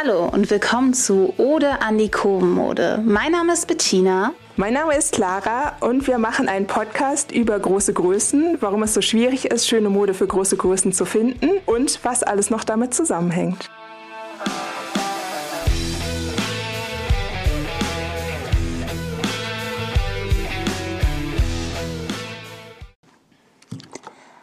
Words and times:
Hallo 0.00 0.28
und 0.28 0.48
willkommen 0.48 0.94
zu 0.94 1.34
Ode 1.38 1.82
an 1.82 1.98
die 1.98 2.08
Kurvenmode. 2.08 3.02
Mein 3.04 3.32
Name 3.32 3.54
ist 3.54 3.66
Bettina. 3.66 4.32
Mein 4.54 4.74
Name 4.74 4.96
ist 4.96 5.12
Clara 5.12 5.76
und 5.80 6.06
wir 6.06 6.18
machen 6.18 6.48
einen 6.48 6.68
Podcast 6.68 7.32
über 7.32 7.58
große 7.58 7.94
Größen, 7.94 8.58
warum 8.60 8.84
es 8.84 8.94
so 8.94 9.00
schwierig 9.00 9.46
ist, 9.46 9.66
schöne 9.66 9.90
Mode 9.90 10.14
für 10.14 10.28
große 10.28 10.56
Größen 10.56 10.92
zu 10.92 11.04
finden 11.04 11.50
und 11.66 11.98
was 12.04 12.22
alles 12.22 12.48
noch 12.48 12.62
damit 12.62 12.94
zusammenhängt. 12.94 13.68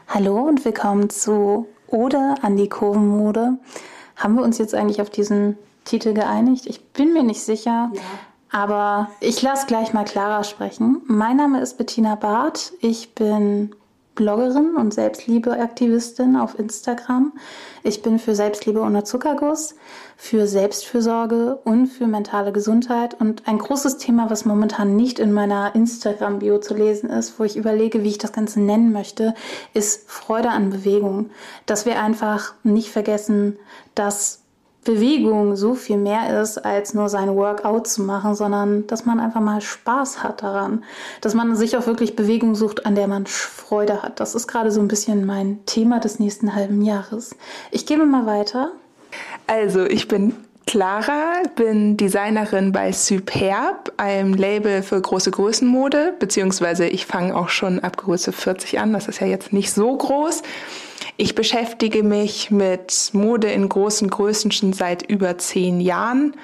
Hallo 0.09 0.41
und 0.41 0.65
willkommen 0.65 1.09
zu 1.09 1.65
Ode 1.87 2.35
an 2.41 2.57
die 2.57 2.67
Kurvenmode. 2.67 3.57
Haben 4.15 4.35
wir 4.35 4.43
uns 4.43 4.57
jetzt 4.57 4.73
eigentlich 4.75 5.01
auf 5.01 5.09
diesen 5.09 5.57
Titel 5.83 6.13
geeinigt? 6.13 6.65
Ich 6.67 6.83
bin 6.93 7.13
mir 7.13 7.23
nicht 7.23 7.41
sicher. 7.41 7.91
Ja. 7.93 8.01
Aber 8.51 9.09
ich 9.19 9.41
lasse 9.41 9.67
gleich 9.67 9.93
mal 9.93 10.05
Clara 10.05 10.43
sprechen. 10.43 11.01
Mein 11.05 11.37
Name 11.37 11.59
ist 11.59 11.77
Bettina 11.77 12.15
Barth. 12.15 12.71
Ich 12.79 13.13
bin 13.13 13.75
Bloggerin 14.15 14.75
und 14.77 14.93
Selbstliebeaktivistin 14.93 16.37
auf 16.37 16.57
Instagram. 16.57 17.33
Ich 17.83 18.01
bin 18.01 18.17
für 18.17 18.33
Selbstliebe 18.33 18.79
ohne 18.79 19.03
Zuckerguss, 19.03 19.75
für 20.15 20.47
Selbstfürsorge 20.47 21.57
und 21.63 21.87
für 21.87 22.07
mentale 22.07 22.53
Gesundheit. 22.53 23.13
Und 23.19 23.47
ein 23.47 23.59
großes 23.59 23.97
Thema, 23.97 24.29
was 24.29 24.45
momentan 24.45 24.95
nicht 24.95 25.19
in 25.19 25.33
meiner 25.33 25.75
Instagram-Bio 25.75 26.59
zu 26.59 26.73
lesen 26.73 27.09
ist, 27.09 27.37
wo 27.39 27.43
ich 27.43 27.57
überlege, 27.57 28.03
wie 28.03 28.09
ich 28.09 28.17
das 28.17 28.31
Ganze 28.31 28.61
nennen 28.61 28.93
möchte, 28.93 29.35
ist 29.73 30.09
Freude 30.09 30.49
an 30.49 30.69
Bewegung. 30.69 31.29
Dass 31.65 31.85
wir 31.85 32.01
einfach 32.01 32.53
nicht 32.63 32.89
vergessen, 32.89 33.59
dass 33.93 34.44
Bewegung 34.85 35.57
so 35.57 35.75
viel 35.75 35.97
mehr 35.97 36.41
ist, 36.41 36.59
als 36.59 36.93
nur 36.93 37.09
sein 37.09 37.35
Workout 37.35 37.87
zu 37.87 38.03
machen, 38.03 38.35
sondern 38.35 38.87
dass 38.87 39.05
man 39.05 39.19
einfach 39.19 39.41
mal 39.41 39.59
Spaß 39.59 40.23
hat 40.23 40.41
daran. 40.41 40.85
Dass 41.19 41.33
man 41.33 41.55
sich 41.57 41.75
auch 41.75 41.87
wirklich 41.87 42.15
Bewegung 42.15 42.55
sucht, 42.55 42.85
an 42.85 42.95
der 42.95 43.07
man 43.07 43.25
Freude 43.25 44.01
hat. 44.01 44.21
Das 44.21 44.35
ist 44.35 44.47
gerade 44.47 44.71
so 44.71 44.79
ein 44.79 44.87
bisschen 44.87 45.25
mein 45.25 45.65
Thema 45.65 45.99
des 45.99 46.19
nächsten 46.19 46.55
halben 46.55 46.81
Jahres. 46.81 47.35
Ich 47.71 47.85
gebe 47.85 48.05
mal 48.05 48.25
weiter. 48.25 48.71
Also, 49.47 49.85
ich 49.85 50.07
bin 50.07 50.35
Clara, 50.67 51.43
bin 51.55 51.95
Designerin 51.95 52.71
bei 52.71 52.91
Superb, 52.91 53.93
einem 53.97 54.33
Label 54.33 54.81
für 54.81 54.99
große 54.99 55.29
Größenmode, 55.29 56.13
beziehungsweise 56.17 56.87
ich 56.87 57.05
fange 57.05 57.35
auch 57.35 57.49
schon 57.49 57.79
ab 57.79 57.97
Größe 57.97 58.31
40 58.31 58.79
an, 58.79 58.91
das 58.91 59.07
ist 59.07 59.21
ja 59.21 59.27
jetzt 59.27 59.53
nicht 59.53 59.71
so 59.71 59.95
groß. 59.95 60.41
Ich 61.17 61.33
beschäftige 61.33 62.03
mich 62.03 62.51
mit 62.51 63.11
Mode 63.13 63.49
in 63.51 63.69
großen 63.69 64.09
Größen 64.09 64.51
schon 64.51 64.73
seit 64.73 65.01
über 65.03 65.37
zehn 65.37 65.79
Jahren 65.79 66.35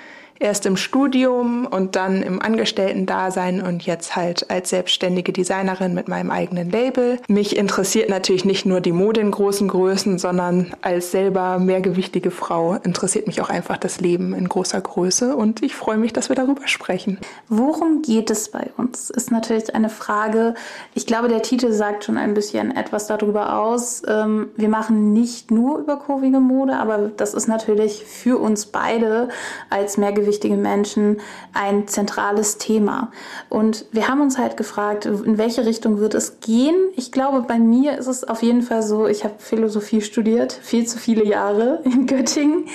erst 0.41 0.65
im 0.65 0.75
Studium 0.75 1.67
und 1.67 1.95
dann 1.95 2.23
im 2.23 2.41
Angestellten-Dasein 2.41 3.61
und 3.61 3.83
jetzt 3.85 4.15
halt 4.15 4.49
als 4.49 4.71
selbstständige 4.71 5.31
Designerin 5.31 5.93
mit 5.93 6.07
meinem 6.07 6.31
eigenen 6.31 6.71
Label. 6.71 7.19
Mich 7.27 7.55
interessiert 7.55 8.09
natürlich 8.09 8.43
nicht 8.43 8.65
nur 8.65 8.81
die 8.81 8.91
Mode 8.91 9.21
in 9.21 9.31
großen 9.31 9.67
Größen, 9.67 10.17
sondern 10.17 10.73
als 10.81 11.11
selber 11.11 11.59
mehrgewichtige 11.59 12.31
Frau 12.31 12.73
interessiert 12.73 13.27
mich 13.27 13.41
auch 13.41 13.49
einfach 13.49 13.77
das 13.77 14.01
Leben 14.01 14.33
in 14.33 14.49
großer 14.49 14.81
Größe 14.81 15.35
und 15.35 15.61
ich 15.61 15.75
freue 15.75 15.97
mich, 15.97 16.11
dass 16.11 16.29
wir 16.29 16.35
darüber 16.35 16.67
sprechen. 16.67 17.19
Worum 17.47 18.01
geht 18.01 18.31
es 18.31 18.49
bei 18.49 18.71
uns? 18.77 19.11
Ist 19.11 19.31
natürlich 19.31 19.75
eine 19.75 19.89
Frage. 19.89 20.55
Ich 20.95 21.05
glaube, 21.05 21.27
der 21.27 21.43
Titel 21.43 21.71
sagt 21.71 22.05
schon 22.05 22.17
ein 22.17 22.33
bisschen 22.33 22.75
etwas 22.75 23.05
darüber 23.05 23.59
aus. 23.59 24.01
Ähm, 24.07 24.49
wir 24.55 24.69
machen 24.69 25.13
nicht 25.13 25.51
nur 25.51 25.77
über 25.77 25.97
kurvige 25.97 26.39
Mode, 26.39 26.77
aber 26.77 27.11
das 27.15 27.35
ist 27.35 27.47
natürlich 27.47 28.05
für 28.05 28.39
uns 28.39 28.65
beide 28.65 29.29
als 29.69 29.97
mehrgewichtige 29.97 30.30
wichtige 30.31 30.55
Menschen 30.55 31.17
ein 31.53 31.89
zentrales 31.89 32.57
Thema. 32.57 33.11
Und 33.49 33.85
wir 33.91 34.07
haben 34.07 34.21
uns 34.21 34.37
halt 34.37 34.55
gefragt, 34.55 35.05
in 35.05 35.37
welche 35.37 35.65
Richtung 35.65 35.99
wird 35.99 36.13
es 36.13 36.39
gehen? 36.39 36.75
Ich 36.95 37.11
glaube, 37.11 37.41
bei 37.41 37.59
mir 37.59 37.97
ist 37.97 38.07
es 38.07 38.23
auf 38.23 38.41
jeden 38.41 38.61
Fall 38.61 38.81
so, 38.81 39.07
ich 39.07 39.25
habe 39.25 39.33
Philosophie 39.39 39.99
studiert, 39.99 40.53
viel 40.53 40.87
zu 40.87 40.97
viele 40.97 41.25
Jahre 41.25 41.81
in 41.83 42.07
Göttingen. 42.07 42.65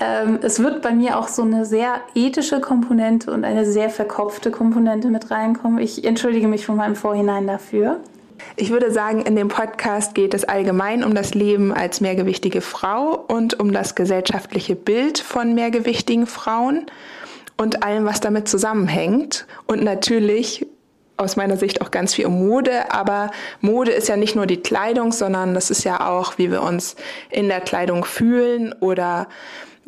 Ähm, 0.00 0.40
es 0.42 0.58
wird 0.60 0.82
bei 0.82 0.90
mir 0.90 1.16
auch 1.16 1.28
so 1.28 1.42
eine 1.42 1.64
sehr 1.64 2.00
ethische 2.16 2.60
Komponente 2.60 3.30
und 3.30 3.44
eine 3.44 3.64
sehr 3.64 3.88
verkopfte 3.88 4.50
Komponente 4.50 5.08
mit 5.08 5.30
reinkommen. 5.30 5.78
Ich 5.78 6.04
entschuldige 6.04 6.48
mich 6.48 6.66
von 6.66 6.74
meinem 6.74 6.96
Vorhinein 6.96 7.46
dafür. 7.46 8.00
Ich 8.56 8.70
würde 8.70 8.90
sagen, 8.90 9.22
in 9.22 9.36
dem 9.36 9.48
Podcast 9.48 10.14
geht 10.14 10.34
es 10.34 10.44
allgemein 10.44 11.04
um 11.04 11.14
das 11.14 11.34
Leben 11.34 11.72
als 11.72 12.00
mehrgewichtige 12.00 12.60
Frau 12.60 13.15
und 13.28 13.58
um 13.60 13.72
das 13.72 13.94
gesellschaftliche 13.94 14.76
Bild 14.76 15.18
von 15.18 15.54
mehrgewichtigen 15.54 16.26
Frauen 16.26 16.86
und 17.56 17.82
allem, 17.82 18.04
was 18.04 18.20
damit 18.20 18.48
zusammenhängt. 18.48 19.46
Und 19.66 19.82
natürlich 19.82 20.66
aus 21.16 21.36
meiner 21.36 21.56
Sicht 21.56 21.80
auch 21.80 21.90
ganz 21.90 22.14
viel 22.14 22.26
um 22.26 22.46
Mode, 22.46 22.92
aber 22.92 23.30
Mode 23.60 23.92
ist 23.92 24.08
ja 24.08 24.16
nicht 24.16 24.36
nur 24.36 24.46
die 24.46 24.58
Kleidung, 24.58 25.12
sondern 25.12 25.54
das 25.54 25.70
ist 25.70 25.84
ja 25.84 26.08
auch, 26.08 26.36
wie 26.38 26.50
wir 26.50 26.62
uns 26.62 26.96
in 27.30 27.48
der 27.48 27.60
Kleidung 27.60 28.04
fühlen 28.04 28.74
oder 28.80 29.28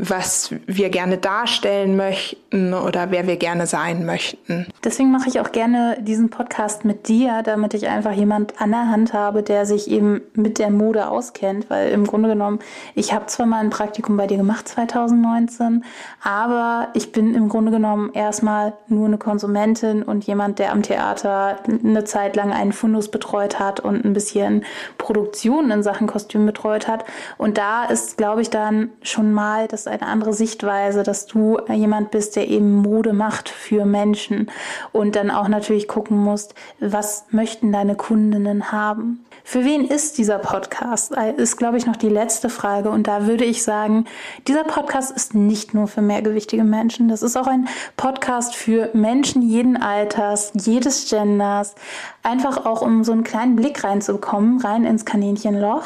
was 0.01 0.55
wir 0.67 0.91
gerne 0.91 1.19
darstellen 1.19 1.97
möchten 1.97 2.73
oder 2.73 3.11
wer 3.11 3.27
wir 3.27 3.37
gerne 3.37 3.67
sein 3.67 4.07
möchten. 4.07 4.67
Deswegen 4.85 5.11
mache 5.11 5.29
ich 5.29 5.41
auch 5.41 5.51
gerne 5.51 5.99
diesen 6.01 6.31
Podcast 6.31 6.85
mit 6.85 7.09
dir, 7.09 7.43
damit 7.43 7.75
ich 7.75 7.89
einfach 7.89 8.13
jemand 8.13 8.61
an 8.61 8.71
der 8.71 8.89
Hand 8.89 9.13
habe, 9.13 9.43
der 9.43 9.67
sich 9.67 9.91
eben 9.91 10.21
mit 10.35 10.61
der 10.61 10.71
Mode 10.71 11.09
auskennt, 11.09 11.69
weil 11.69 11.91
im 11.91 12.07
Grunde 12.07 12.29
genommen, 12.29 12.61
ich 12.95 13.13
habe 13.13 13.27
zwar 13.27 13.47
mal 13.47 13.59
ein 13.59 13.71
Praktikum 13.71 14.17
bei 14.17 14.29
dir 14.29 14.37
gemacht 14.37 14.69
2019, 14.69 15.85
aber 16.23 16.89
ich 16.95 17.11
bin 17.11 17.35
im 17.35 17.49
Grunde 17.49 17.73
genommen 17.73 18.13
erstmal 18.13 18.75
nur 18.87 19.07
eine 19.07 19.19
Konsumentin 19.19 20.05
und 20.05 20.25
jemand, 20.29 20.61
der 20.61 20.71
am 20.71 20.83
Theater 20.85 21.57
eine 21.67 22.05
Zeit 22.05 22.37
lang 22.37 22.53
einen 22.53 22.73
Fundus 22.73 23.11
betreut 23.11 23.59
hat 23.59 23.81
und 23.81 24.05
ein 24.05 24.13
bisschen 24.13 24.65
Produktion 24.97 25.73
in 25.73 25.83
Sachen 25.83 26.07
Kostüm 26.07 26.47
betreut 26.47 26.87
hat. 26.87 27.05
Und 27.37 27.59
da 27.59 27.85
ist, 27.85 28.17
glaube 28.17 28.43
ich, 28.43 28.51
dann 28.51 28.91
schon 29.03 29.33
mal 29.33 29.67
das 29.67 29.88
eine 29.89 30.07
andere 30.07 30.33
Sichtweise, 30.33 31.03
dass 31.03 31.27
du 31.27 31.59
jemand 31.73 32.11
bist, 32.11 32.37
der 32.37 32.49
eben 32.49 32.73
Mode 32.75 33.13
macht 33.13 33.49
für 33.49 33.85
Menschen 33.85 34.51
und 34.93 35.17
dann 35.17 35.31
auch 35.31 35.49
natürlich 35.49 35.89
gucken 35.89 36.19
musst, 36.19 36.55
was 36.81 37.25
möchten 37.31 37.73
deine 37.73 37.95
Kundinnen 37.95 38.73
haben. 38.73 39.25
Für 39.51 39.65
wen 39.65 39.87
ist 39.87 40.19
dieser 40.19 40.39
Podcast? 40.39 41.17
Äh, 41.17 41.33
ist, 41.37 41.57
glaube 41.57 41.79
ich, 41.79 41.87
noch 41.87 41.97
die 41.97 42.11
letzte 42.11 42.51
Frage. 42.51 42.91
Und 42.91 43.07
da 43.07 43.27
würde 43.27 43.47
ich 43.47 43.63
sagen, 43.63 44.05
dieser 44.47 44.63
Podcast 44.63 45.11
ist 45.11 45.35
nicht 45.35 45.73
nur 45.73 45.89
für 45.89 46.03
mehrgewichtige 46.03 46.65
Menschen. 46.65 47.09
Das 47.09 47.23
ist 47.23 47.35
auch 47.35 47.47
ein 47.47 47.67
Podcast 47.97 48.55
für 48.55 48.91
Menschen 48.93 49.41
jeden 49.41 49.79
Alters, 49.79 50.53
jedes 50.53 51.09
Genders. 51.09 51.75
Einfach 52.23 52.67
auch, 52.67 52.83
um 52.83 53.05
so 53.05 53.13
einen 53.13 53.25
kleinen 53.25 53.57
Blick 53.57 53.85
reinzubekommen, 53.85 54.61
rein 54.61 54.85
ins 54.85 55.07
Kaninchenloch, 55.07 55.85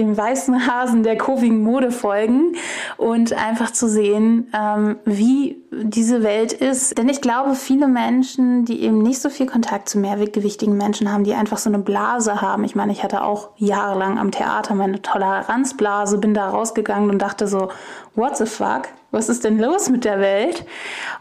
dem 0.00 0.16
weißen 0.16 0.66
Hasen 0.66 1.02
der 1.02 1.16
kurvigen 1.16 1.62
Mode 1.62 1.92
folgen 1.92 2.56
und 2.96 3.32
einfach 3.32 3.70
zu 3.70 3.88
sehen, 3.88 4.50
ähm, 4.52 4.96
wie 5.04 5.62
diese 5.70 6.22
Welt 6.22 6.52
ist. 6.52 6.98
Denn 6.98 7.08
ich 7.08 7.20
glaube, 7.20 7.54
viele 7.54 7.86
Menschen, 7.86 8.64
die 8.64 8.82
eben 8.82 8.98
nicht 8.98 9.20
so 9.20 9.28
viel 9.28 9.46
Kontakt 9.46 9.88
zu 9.88 9.98
mehrgewichtigen 9.98 10.76
Menschen 10.76 11.12
haben, 11.12 11.24
die 11.24 11.34
einfach 11.34 11.58
so 11.58 11.70
eine 11.70 11.78
Blase 11.78 12.40
haben. 12.40 12.64
Ich 12.64 12.74
meine, 12.74 12.92
ich 12.92 13.04
hatte 13.04 13.22
auch 13.22 13.50
jahrelang 13.56 14.18
am 14.18 14.30
Theater 14.30 14.74
meine 14.74 15.02
Toleranzblase, 15.02 16.18
bin 16.18 16.34
da 16.34 16.48
rausgegangen 16.48 17.10
und 17.10 17.20
dachte 17.20 17.46
so, 17.46 17.68
what 18.14 18.36
the 18.36 18.46
fuck? 18.46 18.88
Was 19.10 19.28
ist 19.28 19.44
denn 19.44 19.58
los 19.58 19.88
mit 19.88 20.04
der 20.04 20.20
Welt? 20.20 20.64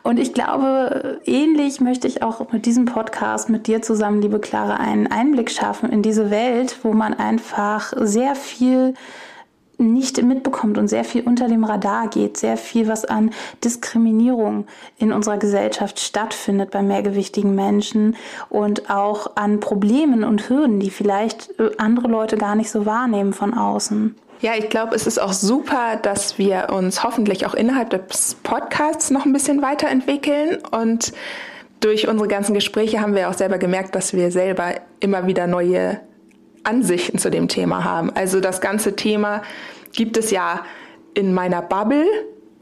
Und 0.03 0.19
ich 0.19 0.33
glaube, 0.33 1.19
ähnlich 1.25 1.81
möchte 1.81 2.07
ich 2.07 2.21
auch 2.21 2.51
mit 2.51 2.65
diesem 2.65 2.85
Podcast 2.85 3.49
mit 3.49 3.65
dir 3.65 3.81
zusammen, 3.81 4.21
liebe 4.21 4.39
Clara, 4.39 4.75
einen 4.75 5.07
Einblick 5.07 5.49
schaffen 5.49 5.91
in 5.91 6.03
diese 6.03 6.29
Welt, 6.29 6.77
wo 6.83 6.93
man 6.93 7.15
einfach 7.15 7.93
sehr 7.97 8.35
viel 8.35 8.93
nicht 9.79 10.21
mitbekommt 10.21 10.77
und 10.77 10.87
sehr 10.87 11.03
viel 11.03 11.23
unter 11.23 11.47
dem 11.47 11.63
Radar 11.63 12.07
geht, 12.09 12.37
sehr 12.37 12.57
viel, 12.57 12.87
was 12.87 13.05
an 13.05 13.31
Diskriminierung 13.63 14.67
in 14.97 15.11
unserer 15.11 15.37
Gesellschaft 15.37 15.99
stattfindet 15.99 16.71
bei 16.71 16.81
mehrgewichtigen 16.81 17.55
Menschen 17.55 18.15
und 18.49 18.89
auch 18.89 19.35
an 19.35 19.59
Problemen 19.59 20.23
und 20.23 20.49
Hürden, 20.49 20.79
die 20.79 20.89
vielleicht 20.89 21.59
äh, 21.59 21.71
andere 21.77 22.07
Leute 22.07 22.37
gar 22.37 22.55
nicht 22.55 22.69
so 22.69 22.85
wahrnehmen 22.85 23.33
von 23.33 23.53
außen. 23.53 24.15
Ja, 24.41 24.53
ich 24.57 24.69
glaube, 24.69 24.95
es 24.95 25.05
ist 25.05 25.21
auch 25.21 25.33
super, 25.33 25.97
dass 26.01 26.37
wir 26.37 26.69
uns 26.71 27.03
hoffentlich 27.03 27.45
auch 27.45 27.53
innerhalb 27.53 27.89
des 27.89 28.35
Podcasts 28.35 29.11
noch 29.11 29.25
ein 29.25 29.33
bisschen 29.33 29.61
weiterentwickeln 29.61 30.59
und 30.71 31.11
durch 31.81 32.07
unsere 32.07 32.27
ganzen 32.27 32.53
Gespräche 32.53 32.99
haben 33.01 33.15
wir 33.15 33.29
auch 33.29 33.33
selber 33.33 33.57
gemerkt, 33.57 33.95
dass 33.95 34.13
wir 34.13 34.31
selber 34.31 34.75
immer 34.99 35.27
wieder 35.27 35.47
neue 35.47 35.99
Ansichten 36.63 37.17
zu 37.17 37.29
dem 37.29 37.47
Thema 37.47 37.83
haben. 37.83 38.11
Also 38.15 38.39
das 38.39 38.61
ganze 38.61 38.95
Thema 38.95 39.41
gibt 39.93 40.17
es 40.17 40.31
ja 40.31 40.63
in 41.13 41.33
meiner 41.33 41.61
Bubble 41.61 42.05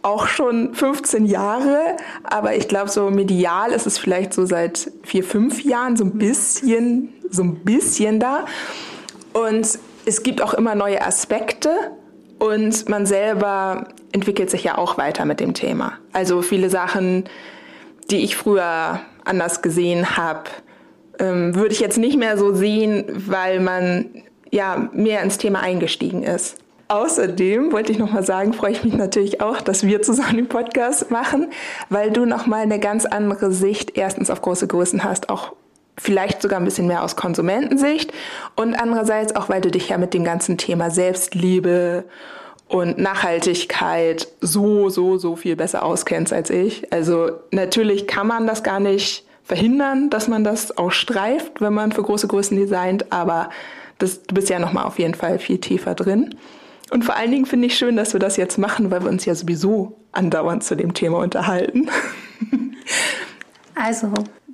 auch 0.01 0.27
schon 0.27 0.73
15 0.73 1.25
Jahre, 1.25 1.97
aber 2.23 2.55
ich 2.55 2.67
glaube, 2.67 2.89
so 2.89 3.09
medial 3.09 3.71
ist 3.71 3.87
es 3.87 3.97
vielleicht 3.97 4.33
so 4.33 4.45
seit 4.45 4.91
vier, 5.03 5.23
fünf 5.23 5.63
Jahren 5.63 5.97
so 5.97 6.05
ein 6.05 6.17
bisschen, 6.17 7.13
so 7.29 7.43
ein 7.43 7.55
bisschen 7.55 8.19
da. 8.19 8.45
Und 9.33 9.79
es 10.05 10.23
gibt 10.23 10.41
auch 10.41 10.53
immer 10.53 10.75
neue 10.75 11.05
Aspekte 11.05 11.71
Und 12.39 12.87
man 12.87 13.05
selber 13.05 13.87
entwickelt 14.11 14.49
sich 14.49 14.63
ja 14.63 14.77
auch 14.77 14.97
weiter 14.97 15.25
mit 15.25 15.39
dem 15.39 15.53
Thema. 15.53 15.93
Also 16.13 16.41
viele 16.41 16.69
Sachen, 16.69 17.25
die 18.11 18.17
ich 18.17 18.35
früher 18.37 18.99
anders 19.25 19.61
gesehen 19.61 20.17
habe, 20.17 20.43
ähm, 21.19 21.55
würde 21.55 21.73
ich 21.73 21.79
jetzt 21.79 21.97
nicht 21.97 22.17
mehr 22.17 22.37
so 22.37 22.53
sehen, 22.53 23.05
weil 23.07 23.59
man 23.59 24.05
ja 24.51 24.89
mehr 24.93 25.21
ins 25.21 25.37
Thema 25.37 25.61
eingestiegen 25.61 26.23
ist. 26.23 26.57
Außerdem 26.89 27.73
wollte 27.73 27.91
ich 27.91 27.99
noch 27.99 28.11
mal 28.11 28.23
sagen, 28.23 28.53
freue 28.53 28.71
ich 28.71 28.83
mich 28.83 28.93
natürlich 28.93 29.41
auch, 29.41 29.59
dass 29.59 29.83
wir 29.83 30.01
zusammen 30.01 30.37
den 30.37 30.47
Podcast 30.47 31.11
machen, 31.11 31.51
weil 31.89 32.11
du 32.11 32.25
noch 32.25 32.47
mal 32.47 32.61
eine 32.61 32.79
ganz 32.79 33.05
andere 33.05 33.51
Sicht 33.51 33.97
erstens 33.97 34.29
auf 34.29 34.41
große 34.41 34.67
Größen 34.67 35.03
hast, 35.03 35.29
auch 35.29 35.53
vielleicht 35.97 36.41
sogar 36.41 36.59
ein 36.59 36.65
bisschen 36.65 36.87
mehr 36.87 37.03
aus 37.03 37.15
Konsumentensicht 37.15 38.13
und 38.55 38.75
andererseits 38.75 39.35
auch, 39.35 39.49
weil 39.49 39.61
du 39.61 39.69
dich 39.69 39.89
ja 39.89 39.97
mit 39.97 40.13
dem 40.13 40.23
ganzen 40.23 40.57
Thema 40.57 40.89
Selbstliebe 40.89 42.05
und 42.69 42.97
Nachhaltigkeit 42.97 44.27
so, 44.39 44.89
so, 44.89 45.17
so 45.17 45.35
viel 45.35 45.55
besser 45.55 45.83
auskennst 45.83 46.31
als 46.31 46.49
ich. 46.49 46.93
Also 46.93 47.31
natürlich 47.51 48.07
kann 48.07 48.27
man 48.27 48.47
das 48.47 48.63
gar 48.63 48.79
nicht 48.79 49.26
verhindern, 49.47 50.09
dass 50.09 50.27
man 50.27 50.43
das 50.43 50.77
auch 50.77 50.91
streift, 50.91 51.61
wenn 51.61 51.73
man 51.73 51.93
für 51.93 52.03
große 52.03 52.27
Größen 52.27 52.57
designt, 52.57 53.13
aber 53.13 53.49
das, 53.97 54.23
du 54.23 54.35
bist 54.35 54.49
ja 54.49 54.59
nochmal 54.59 54.83
auf 54.83 54.99
jeden 54.99 55.13
Fall 55.13 55.39
viel 55.39 55.57
tiefer 55.57 55.95
drin. 55.95 56.35
Und 56.91 57.05
vor 57.05 57.15
allen 57.15 57.31
Dingen 57.31 57.45
finde 57.45 57.67
ich 57.67 57.77
schön, 57.77 57.95
dass 57.95 58.13
wir 58.13 58.19
das 58.19 58.35
jetzt 58.37 58.57
machen, 58.57 58.91
weil 58.91 59.03
wir 59.03 59.09
uns 59.09 59.23
ja 59.25 59.35
sowieso 59.35 59.97
andauernd 60.11 60.63
zu 60.63 60.75
dem 60.75 60.93
Thema 60.93 61.19
unterhalten. 61.19 61.89
Also, 63.79 64.11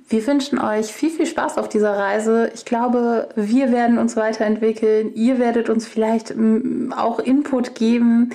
wir 0.08 0.26
wünschen 0.26 0.58
euch 0.58 0.86
viel, 0.88 1.08
viel 1.08 1.24
Spaß 1.24 1.56
auf 1.56 1.70
dieser 1.70 1.96
Reise. 1.96 2.50
Ich 2.54 2.66
glaube, 2.66 3.30
wir 3.36 3.72
werden 3.72 3.96
uns 3.96 4.16
weiterentwickeln. 4.16 5.14
Ihr 5.14 5.38
werdet 5.38 5.70
uns 5.70 5.86
vielleicht 5.86 6.36
mm, 6.36 6.92
auch 6.92 7.20
Input 7.20 7.74
geben 7.74 8.30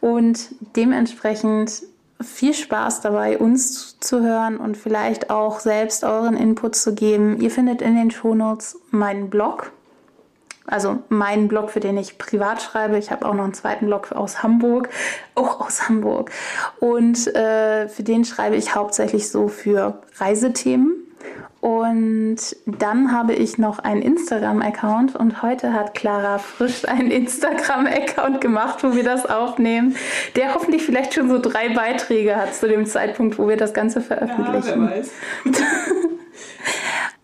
und 0.00 0.50
dementsprechend 0.76 1.84
viel 2.20 2.54
Spaß 2.54 3.00
dabei, 3.00 3.38
uns 3.38 3.98
zu 4.00 4.22
hören 4.22 4.56
und 4.56 4.76
vielleicht 4.76 5.30
auch 5.30 5.60
selbst 5.60 6.04
euren 6.04 6.36
Input 6.36 6.76
zu 6.76 6.94
geben. 6.94 7.40
Ihr 7.40 7.50
findet 7.50 7.82
in 7.82 7.94
den 7.94 8.10
Shownotes 8.10 8.78
meinen 8.90 9.30
Blog 9.30 9.72
also 10.66 10.98
meinen 11.08 11.48
Blog, 11.48 11.70
für 11.70 11.80
den 11.80 11.96
ich 11.96 12.18
privat 12.18 12.60
schreibe. 12.60 12.98
Ich 12.98 13.10
habe 13.10 13.26
auch 13.26 13.34
noch 13.34 13.44
einen 13.44 13.54
zweiten 13.54 13.86
Blog 13.86 14.12
aus 14.12 14.42
Hamburg, 14.42 14.88
auch 15.34 15.60
aus 15.60 15.88
Hamburg. 15.88 16.30
Und 16.80 17.26
äh, 17.34 17.88
für 17.88 18.02
den 18.02 18.24
schreibe 18.24 18.56
ich 18.56 18.74
hauptsächlich 18.74 19.28
so 19.28 19.48
für 19.48 20.02
Reisethemen. 20.18 21.05
Und 21.60 22.36
dann 22.66 23.12
habe 23.12 23.32
ich 23.32 23.58
noch 23.58 23.78
einen 23.78 24.02
Instagram-Account 24.02 25.16
und 25.16 25.42
heute 25.42 25.72
hat 25.72 25.94
Clara 25.94 26.38
frisch 26.38 26.84
einen 26.88 27.10
Instagram-Account 27.10 28.40
gemacht, 28.40 28.84
wo 28.84 28.94
wir 28.94 29.04
das 29.04 29.26
aufnehmen, 29.26 29.96
der 30.36 30.54
hoffentlich 30.54 30.84
vielleicht 30.84 31.14
schon 31.14 31.28
so 31.28 31.38
drei 31.38 31.70
Beiträge 31.70 32.36
hat 32.36 32.54
zu 32.54 32.68
dem 32.68 32.86
Zeitpunkt, 32.86 33.38
wo 33.38 33.48
wir 33.48 33.56
das 33.56 33.74
Ganze 33.74 34.00
veröffentlichen. 34.00 34.82
Ja, 34.84 34.90
wer 34.90 34.98
weiß. 34.98 35.10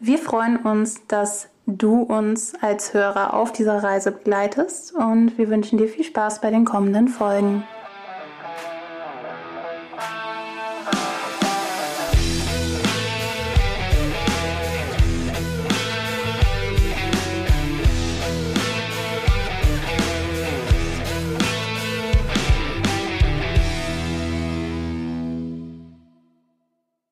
wir 0.01 0.19
freuen 0.19 0.57
uns, 0.57 1.07
dass 1.07 1.49
du 1.67 2.03
uns 2.03 2.55
als 2.61 2.93
Hörer 2.95 3.35
auf 3.35 3.53
dieser 3.53 3.83
Reise 3.83 4.13
begleitest 4.13 4.95
und 4.95 5.39
wir 5.39 5.49
wünschen 5.49 5.79
dir 5.79 5.89
viel 5.89 6.05
Spaß 6.05 6.41
bei 6.41 6.51
den 6.51 6.65
kommenden 6.65 7.09
Folgen. 7.09 7.65